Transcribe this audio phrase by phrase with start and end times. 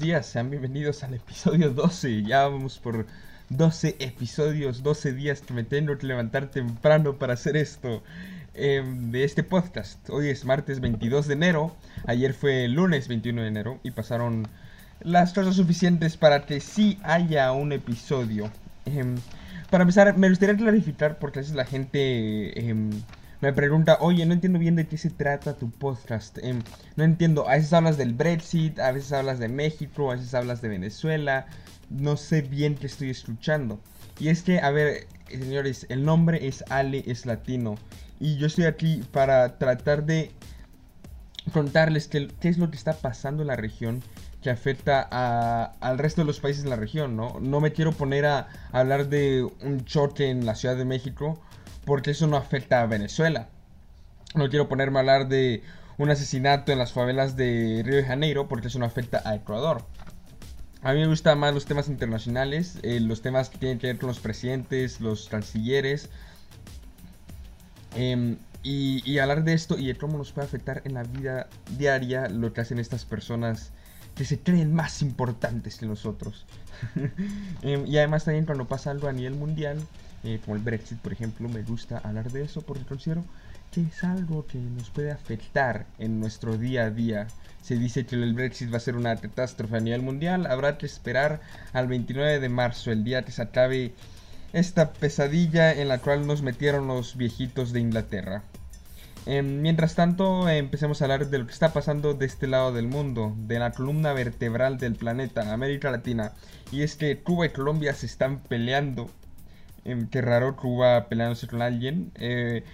[0.00, 2.24] Días, sean bienvenidos al episodio 12.
[2.24, 3.06] Ya vamos por
[3.50, 8.02] 12 episodios, 12 días que me tengo que levantar temprano para hacer esto
[8.54, 10.10] em, de este podcast.
[10.10, 11.76] Hoy es martes 22 de enero,
[12.06, 14.48] ayer fue lunes 21 de enero y pasaron
[15.00, 18.50] las cosas suficientes para que sí haya un episodio.
[18.86, 19.16] Em,
[19.70, 22.90] para empezar, me gustaría clarificar porque a veces la gente em,
[23.44, 26.38] me pregunta, oye, no entiendo bien de qué se trata tu podcast.
[26.38, 26.62] Em,
[26.96, 30.62] no entiendo, a veces hablas del Brexit, a veces hablas de México, a veces hablas
[30.62, 31.46] de Venezuela.
[31.90, 33.80] No sé bien qué estoy escuchando.
[34.18, 37.76] Y es que, a ver, señores, el nombre es Ale, es latino.
[38.18, 40.30] Y yo estoy aquí para tratar de
[41.52, 44.02] contarles qué, qué es lo que está pasando en la región
[44.44, 47.40] que afecta a, al resto de los países de la región, ¿no?
[47.40, 51.40] No me quiero poner a, hablar de un choque en la Ciudad de México
[51.84, 53.48] porque eso no afecta a Venezuela.
[54.34, 55.62] No quiero ponerme a hablar de
[55.98, 59.84] un asesinato en las favelas de Río de Janeiro porque eso no afecta a Ecuador.
[60.82, 63.98] A mí me gustan más los temas internacionales, eh, los temas que tienen que ver
[63.98, 66.10] con los presidentes, los cancilleres.
[67.94, 72.28] Em, y, hablar de esto y de cómo nos puede afectar en la vida diaria
[72.28, 73.72] lo que hacen estas personas
[74.14, 76.44] que se creen más importantes que nosotros.
[77.62, 79.78] Em, y además también cuando pasa algo a nivel mundial,
[80.24, 83.24] eh, como el Brexit por ejemplo, me gusta hablar de eso porque considero
[83.72, 87.26] que es algo que nos puede afectar en nuestro día a día.
[87.62, 90.86] Se dice que el Brexit va a ser una catástrofe a nivel mundial, habrá que
[90.86, 91.40] esperar
[91.72, 93.92] al 29 de marzo, el día que se acabe
[94.52, 98.44] esta pesadilla en la cual nos metieron los viejitos de Inglaterra.
[99.26, 102.86] Em, mientras tanto, empecemos a hablar de lo que está pasando de este lado del
[102.86, 106.32] mundo, de la columna vertebral del planeta, América Latina.
[106.70, 109.10] Y es que Cuba y Colombia se están peleando.
[110.10, 112.10] Qué raro, Cuba peleándose con alguien.
[112.16, 112.64] Eh,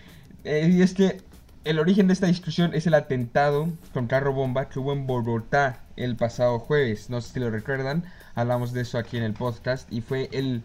[0.44, 1.20] eh, y es que
[1.64, 5.80] el origen de esta discusión es el atentado con carro bomba que hubo en Bogotá
[5.96, 7.10] el pasado jueves.
[7.10, 8.04] No sé si lo recuerdan,
[8.34, 9.92] hablamos de eso aquí en el podcast.
[9.92, 10.62] Y fue el,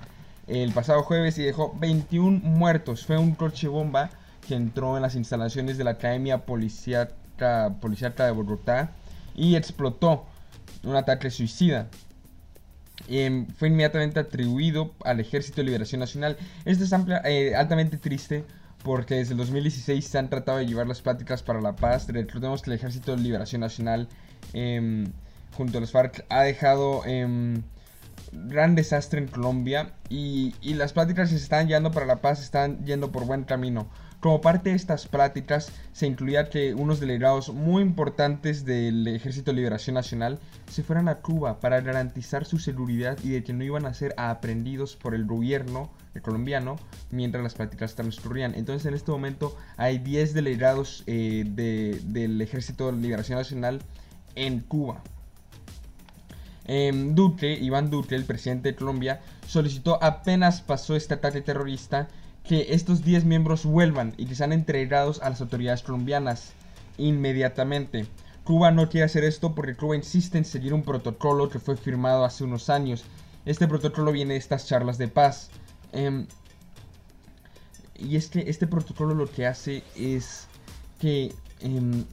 [0.47, 3.05] el pasado jueves y dejó 21 muertos.
[3.05, 4.11] Fue un coche bomba
[4.47, 8.91] que entró en las instalaciones de la Academia Policíaca, de Bogotá
[9.35, 10.25] y explotó
[10.83, 11.87] un ataque suicida.
[13.07, 16.37] Em, fue inmediatamente atribuido al Ejército de Liberación Nacional.
[16.65, 16.91] Esto es
[17.25, 18.43] eh, altamente triste
[18.83, 22.07] porque desde el 2016 se han tratado de llevar las pláticas para la paz.
[22.07, 24.07] Recordemos que el Ejército de Liberación Nacional,
[24.53, 25.11] em,
[25.57, 27.63] junto a los FARC, ha dejado em,
[28.31, 32.85] gran desastre en Colombia y, y, las pláticas se están llevando para la paz están
[32.85, 33.87] yendo por buen camino.
[34.25, 39.57] Como parte de estas pláticas se incluía que unos delegados muy importantes del Ejército de
[39.57, 43.85] Liberación Nacional se fueran a Cuba para garantizar su seguridad y de que no iban
[43.85, 45.91] a ser aprendidos por el gobierno
[46.23, 46.77] colombiano
[47.11, 48.55] mientras las pláticas transcurrían.
[48.55, 53.83] Entonces en este momento hay 10 delegados eh, del Ejército de Liberación Nacional
[54.33, 55.03] en Cuba.
[56.65, 62.07] Eh, Duque, Iván Duque, el presidente de Colombia, solicitó apenas pasó este ataque terrorista
[62.47, 66.53] que estos 10 miembros vuelvan y que sean entregados a las autoridades colombianas
[66.97, 68.05] inmediatamente.
[68.43, 72.23] Cuba no quiere hacer esto porque Cuba insiste en seguir un protocolo que fue firmado
[72.23, 73.03] hace unos años.
[73.45, 75.49] Este protocolo viene de estas charlas de paz.
[75.91, 76.27] Em,
[77.97, 80.47] y es que este protocolo lo que hace es
[80.99, 82.03] que, eh,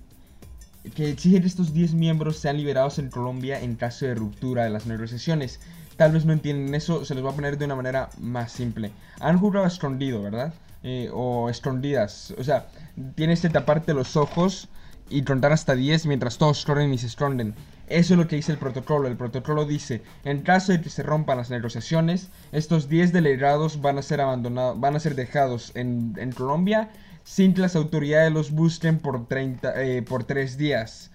[0.94, 4.71] que exige que estos 10 miembros sean liberados en Colombia en caso de ruptura de
[4.71, 5.60] las negociaciones
[5.97, 8.92] tal vez no entienden eso, se les va a poner de una manera más simple.
[9.20, 10.54] Han jugado escondido, ¿verdad?
[10.82, 12.34] Eh, o escondidas.
[12.38, 12.66] O sea,
[13.14, 14.69] tienes que taparte los ojos
[15.08, 17.54] y contar hasta 10 mientras todos corren y se esconden.
[17.86, 19.06] Eso es lo que dice el protocolo.
[19.06, 23.98] El protocolo dice, en caso de que se rompan las negociaciones, estos 10 delegados van
[23.98, 26.91] a ser abandonados, van a ser dejados en, Colombia
[27.24, 31.10] sin que las autoridades los busquen por 30, eh, por 3 días.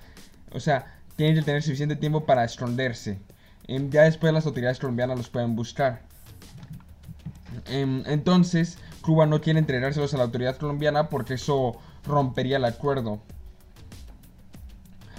[0.51, 3.19] O sea, tienen que tener suficiente tiempo para esconderse.
[3.67, 6.01] Em, ya después las autoridades colombianas los pueden buscar.
[7.67, 13.21] Em, entonces, Cuba no quiere entregárselos a la autoridad colombiana porque eso rompería el acuerdo.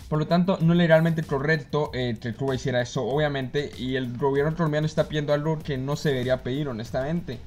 [0.09, 4.17] Por lo tanto, no es legalmente correcto eh, que Cuba hiciera eso, obviamente, y el
[4.17, 7.39] gobierno colombiano está pidiendo algo que no se debería pedir, honestamente.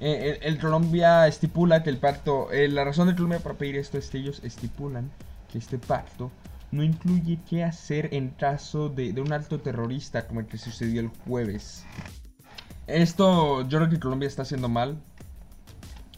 [0.00, 3.98] Eh, el, Colombia estipula que el pacto, eh, la razón de Colombia para pedir esto
[3.98, 5.10] es que ellos estipulan
[5.50, 6.30] que este pacto
[6.70, 11.08] no incluye qué hacer en caso de, un alto terrorista como el que sucedió el
[11.08, 11.84] jueves.
[12.86, 14.98] Esto yo creo que Colombia está haciendo mal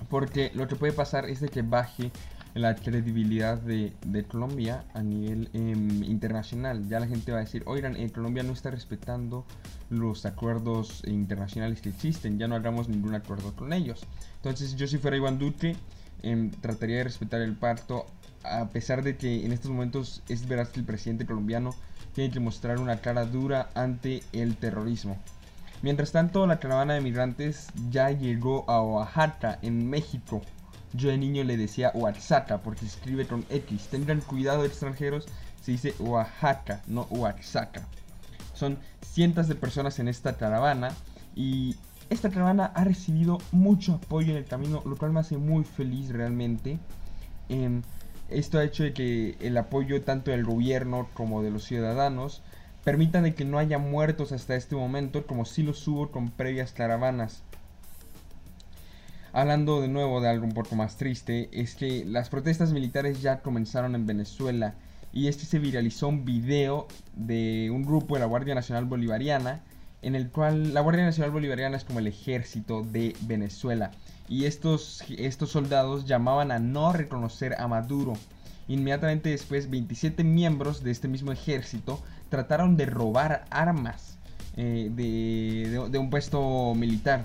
[0.09, 2.11] porque lo que puede pasar es de que baje
[2.55, 3.93] la credibilidad de,
[4.29, 6.89] Colombia a nivel em, internacional.
[6.89, 9.47] Ya la gente va a decir, oigan, eh, Colombia no está respetando
[9.89, 14.05] los acuerdos internacionales que existen, ya no hagamos ningún acuerdo con ellos.
[14.37, 15.77] Entonces yo si fuera Iván Duque,
[16.23, 18.07] em, trataría de respetar el pacto
[18.45, 21.75] a pesar de que en estos momentos es verdad que el presidente colombiano
[22.15, 25.17] tiene que mostrar una cara dura ante el terrorismo.
[25.83, 30.43] Mientras tanto, la caravana de migrantes ya llegó a Oaxaca, en México.
[30.93, 33.89] Yo de niño le decía Oaxaca porque se escribe con X.
[33.91, 35.27] Tengan cuidado extranjeros,
[35.63, 37.87] se dice Oaxaca, no Oaxaca.
[38.55, 40.93] Son cientos de personas en esta caravana
[41.35, 41.77] y
[42.11, 46.11] esta caravana ha recibido mucho apoyo en el camino, lo cual me hace muy feliz
[46.11, 46.79] realmente.
[47.49, 47.83] Em,
[48.31, 52.43] esto ha hecho de que el apoyo tanto del gobierno como de los ciudadanos
[52.85, 56.73] permita de que no haya muertos hasta este momento, como si los hubo con previas
[56.73, 57.43] caravanas.
[59.33, 63.43] Hablando de nuevo de algo un poco más triste, es que las protestas militares ya
[63.43, 64.75] comenzaron en Venezuela
[65.13, 69.63] y este se viralizó un video de un grupo de la Guardia Nacional Bolivariana
[70.03, 73.91] en el cual la Guardia Nacional Bolivariana es como el ejército de Venezuela
[74.31, 78.15] y estos, estos soldados llamaban a no reconocer a Maduro.
[78.69, 84.17] Inmediatamente después 27 miembros de este mismo ejército trataron de robar armas
[84.57, 87.25] eh, de, un puesto militar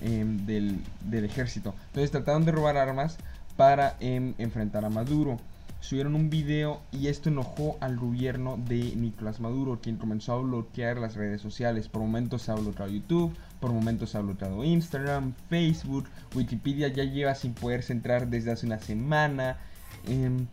[0.00, 1.74] em, del, del, ejército.
[1.88, 3.18] Entonces trataron de robar armas
[3.56, 5.38] para em, enfrentar a Maduro
[5.82, 10.96] subieron un video y esto enojó al gobierno de Nicolás Maduro, quien comenzó a bloquear
[10.98, 11.88] las redes sociales.
[11.88, 17.36] Por momentos se ha bloqueado YouTube, por momentos ha bloqueado Instagram, Facebook, Wikipedia ya lleva
[17.36, 19.56] sin poderse entrar desde hace una semana.
[20.08, 20.48] Em,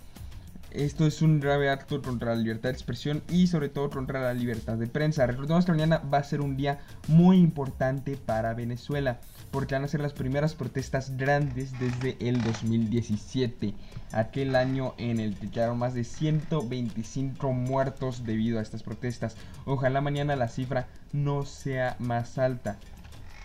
[0.70, 4.36] esto es un grave acto contra la libertad de expresión y sobre todo contra la
[4.36, 5.26] libertad de prensa.
[5.26, 6.78] Recordemos que mañana va a ser un día
[7.08, 9.20] muy importante para Venezuela
[9.50, 13.74] porque van a ser las primeras protestas grandes desde el 2017,
[14.12, 19.36] aquel año en el que quedaron más de 125 muertos debido a estas protestas.
[19.66, 22.78] Ojalá mañana la cifra no sea más alta.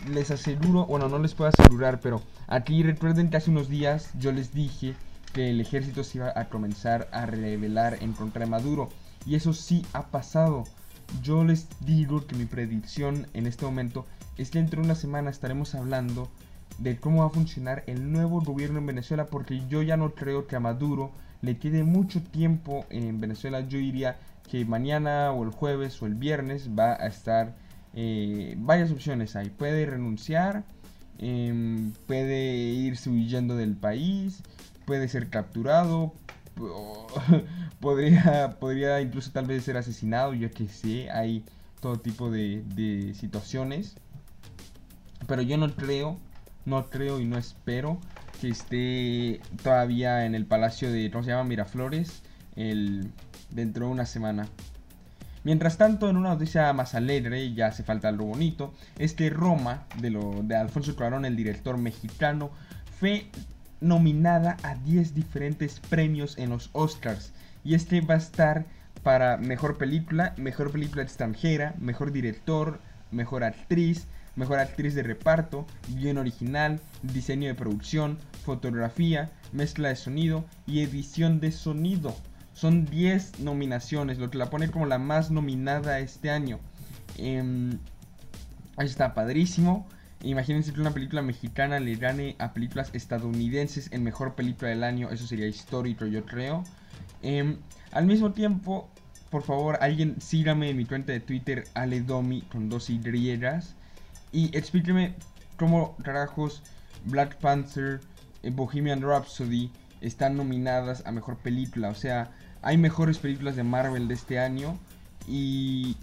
[0.09, 4.33] Les aseguro, bueno, no les puedo asegurar, pero aquí recuerden que hace unos días yo
[4.33, 4.95] les dije
[5.33, 8.91] que el ejército se iba a comenzar a rebelar en contra de Maduro.
[9.27, 10.65] Y eso sí ha pasado.
[11.23, 14.07] Yo les digo que mi predicción en este momento
[14.37, 16.29] es que dentro de una semana estaremos hablando
[16.79, 20.47] de cómo va a funcionar el nuevo gobierno en Venezuela porque yo ya no creo
[20.47, 23.61] que a Maduro le quede mucho tiempo en Venezuela.
[23.61, 24.19] Yo diría
[24.51, 27.55] que mañana o el jueves o el viernes va a estar
[27.95, 29.51] eh, varias opciones ahí.
[29.51, 30.65] Puede renunciar,
[31.19, 34.43] em, puede irse huyendo del país,
[34.85, 36.13] puede ser capturado,
[37.81, 41.45] podría, podría incluso tal vez ser asesinado, yo que sé, hay
[41.81, 43.97] todo tipo de, situaciones.
[45.27, 46.19] Pero yo no creo,
[46.65, 47.99] no creo y no espero
[48.41, 51.45] que esté todavía en el palacio de, ¿cómo se llama?
[51.45, 52.23] Miraflores,
[52.55, 54.49] dentro de una semana.
[55.45, 59.85] Mientras tanto, en una noticia más alegre, ya hace falta algo bonito, es que Roma,
[60.01, 62.51] de, lo, de Alfonso Cuarón, el director mexicano,
[62.99, 63.27] fue
[63.83, 67.33] nominada a 10 diferentes premios en los Oscars.
[67.63, 68.65] Y este va a estar
[69.03, 72.81] para mejor película, mejor película extranjera, mejor director,
[73.11, 74.07] mejor actriz,
[74.37, 81.39] mejor actriz de reparto, guion original, diseño de producción, fotografía, mezcla de sonido y edición
[81.39, 82.17] de sonido.
[82.55, 86.61] Son 10 nominaciones, lo que la pone como la más nominada este año.
[87.19, 87.77] Eh,
[88.79, 89.87] está, padrísimo.
[90.23, 95.11] Imagínense que una película mexicana le gane a películas estadounidenses en mejor película del año.
[95.11, 96.65] Eso sería histórico, yo creo.
[97.23, 97.59] Em,
[97.93, 98.89] al mismo tiempo,
[99.31, 103.01] por favor, alguien sígame en mi cuenta de Twitter, Aledomi, con dos Y.
[104.33, 105.15] Y explíqueme
[105.57, 106.63] cómo carajos
[107.05, 108.01] Black Panther,
[108.43, 109.71] eh, Bohemian Rhapsody
[110.01, 111.91] están nominadas a mejor película.
[111.91, 112.31] O sea,
[112.65, 114.79] hay mejores películas de Marvel de este año.
[115.29, 115.97] Y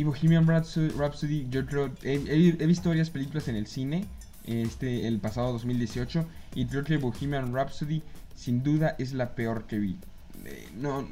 [0.00, 4.06] y Bohemian Rhapsody, yo creo, he, visto varias películas en el cine,
[4.46, 6.24] este, el pasado 2018,
[6.54, 8.02] y creo que Bohemian Rhapsody
[8.34, 9.98] sin duda es la peor que vi.
[10.46, 11.06] Eh, no, eh,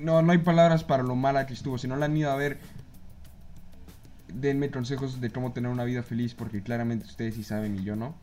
[0.00, 1.78] no, no hay palabras para lo mala que estuvo.
[1.78, 2.58] Si no la han ido a ver,
[4.26, 7.94] denme consejos de cómo tener una vida feliz, porque claramente ustedes sí saben y yo
[7.94, 8.16] no.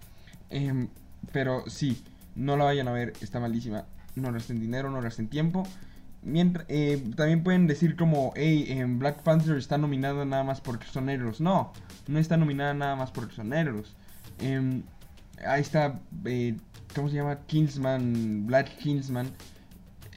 [0.49, 0.89] Em,
[1.31, 2.03] pero sí,
[2.35, 3.85] no la vayan a ver, está malísima.
[4.15, 5.63] No resten dinero, no resten tiempo.
[6.67, 11.05] Eh, también pueden decir como, hey, en Black Panther está nominada nada más porque son
[11.05, 11.39] negros.
[11.39, 11.71] No,
[12.07, 13.95] no está nominada nada más porque son negros.
[14.39, 14.83] Em,
[15.45, 16.57] ahí está, eh,
[16.95, 17.39] ¿cómo se llama?
[17.45, 19.31] Kingsman, Black Kingsman.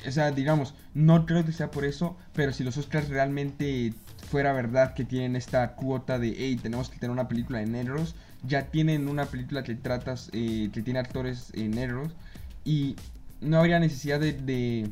[0.07, 3.93] O sea, digamos, no creo que sea por eso, pero si los Oscars realmente
[4.31, 8.15] fuera verdad que tienen esta cuota de, hey, tenemos que tener una película de negros,
[8.43, 12.13] ya tienen una película que tratas, eh, que tiene actores negros,
[12.65, 12.97] y
[13.41, 14.91] no habría necesidad de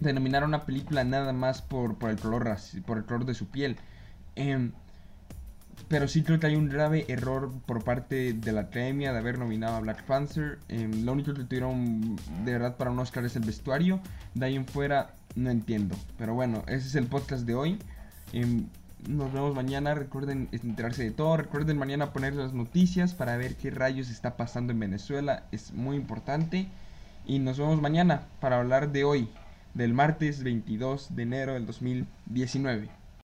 [0.00, 3.76] denominar una película nada más por, el, color, por el color de su piel.
[4.36, 4.72] Em,
[5.88, 9.38] pero sí creo que hay un grave error por parte de la academia de haber
[9.38, 10.58] nominado a Black Panther.
[10.68, 14.00] Em, lo único que tuvieron de verdad para un Oscar es el vestuario.
[14.34, 15.96] De ahí en fuera no entiendo.
[16.18, 17.78] Pero bueno, ese es el podcast de hoy.
[19.06, 19.94] Nos vemos mañana.
[19.94, 21.36] Recuerden enterarse de todo.
[21.36, 25.44] Recuerden mañana poner las noticias para ver qué rayos está pasando en Venezuela.
[25.52, 26.66] Es muy importante.
[27.26, 29.28] Y nos vemos mañana para hablar de hoy,
[29.74, 32.97] del martes 22 de enero del 2019.